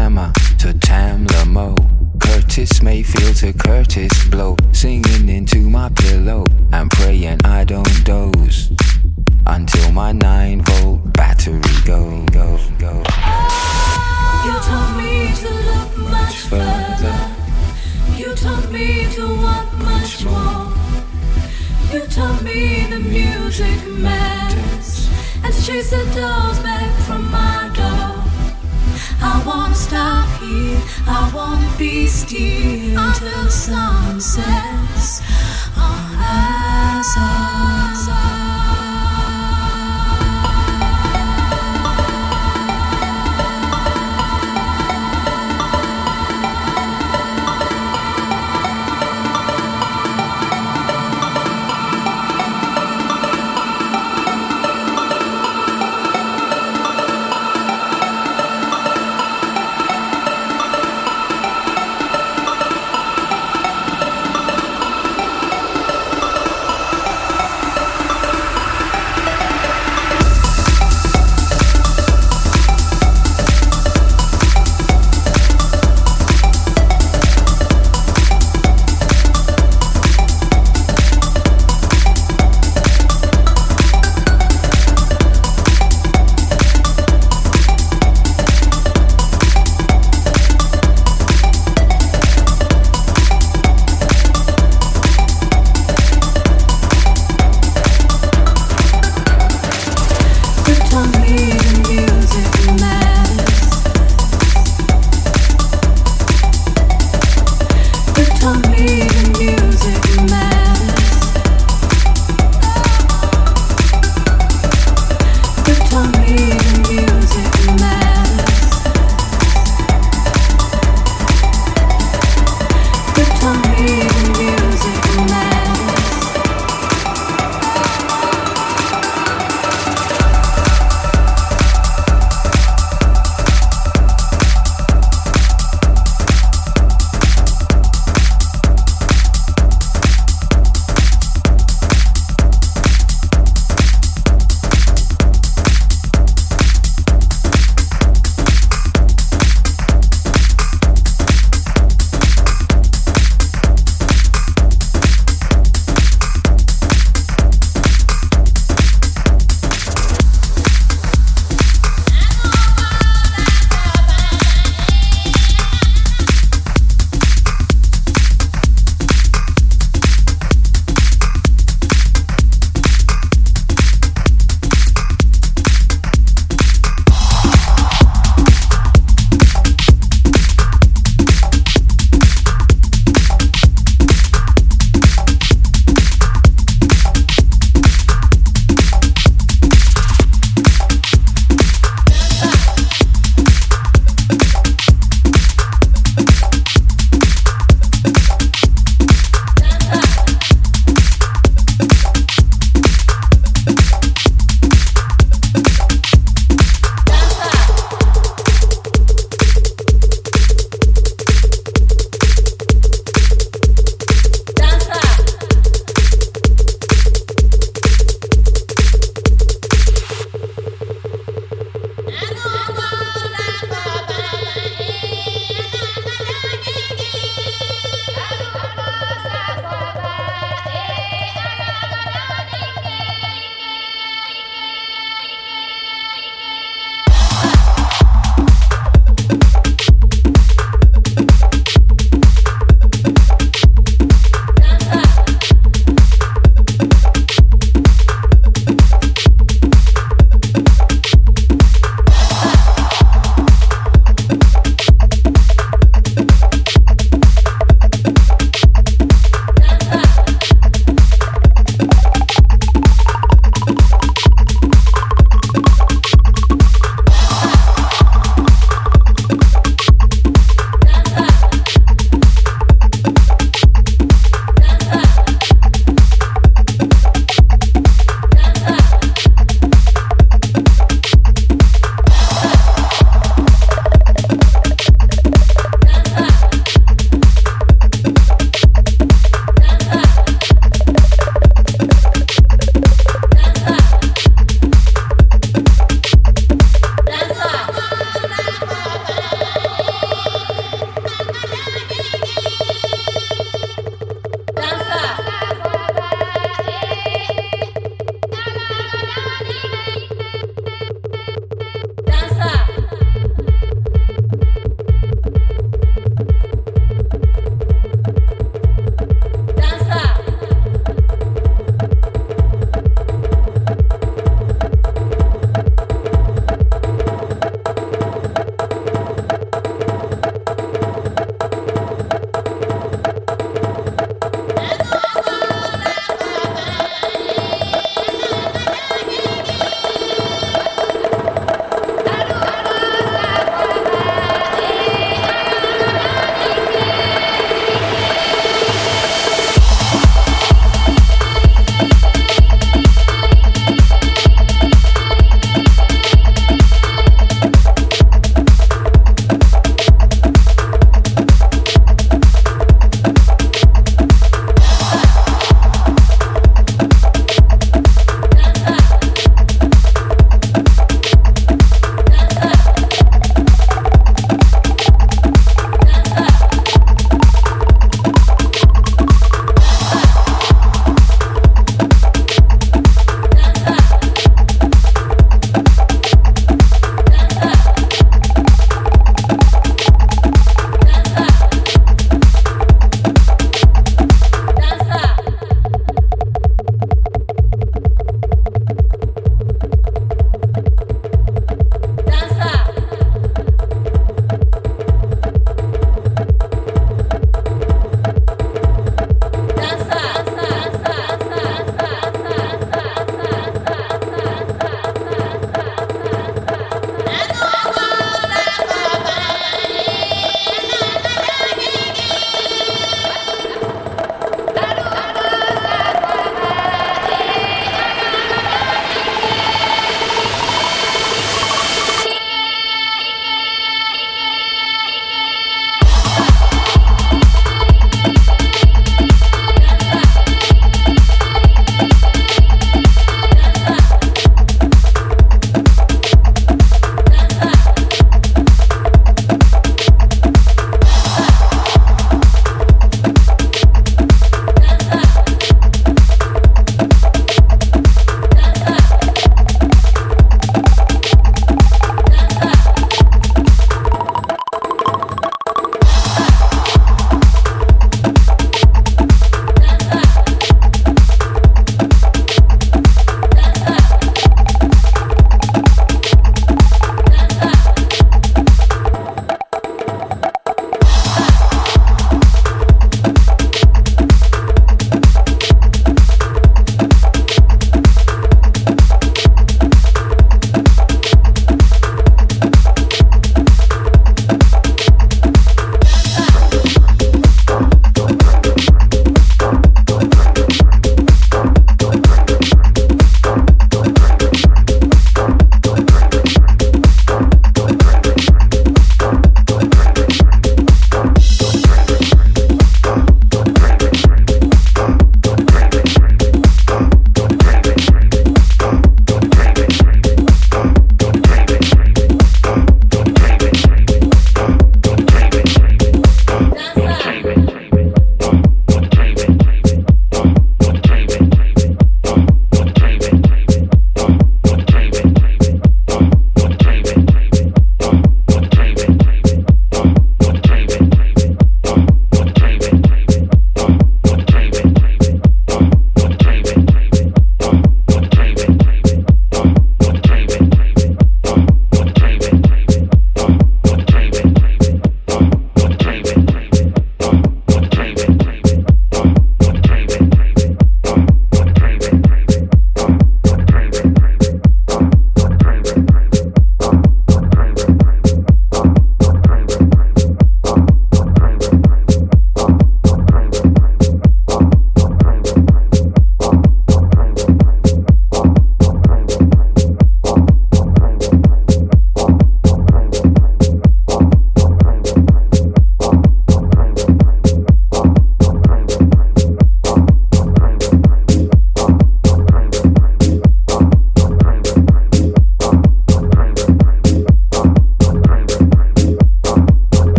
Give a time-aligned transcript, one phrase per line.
[0.00, 1.76] To Tamla Mo.
[2.20, 6.46] Curtis Mayfield to Kurtis Blow, singing into my pillow.
[6.72, 8.72] I'm praying I don't doze
[9.46, 13.02] until my 9 volt battery go, go, go.
[14.46, 17.20] You told me to look much further.
[18.16, 20.72] You told me to want much more.
[21.92, 25.10] You told me the music matters
[25.44, 28.19] and to chase the dogs back from my door.
[29.20, 30.80] I won't stop here.
[31.06, 35.20] I won't be still until sun sets
[35.76, 37.16] on us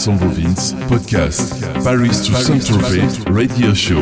[0.00, 4.00] DJ Alessandro Vince, podcast Paris to Saint-Tropez Radio Show.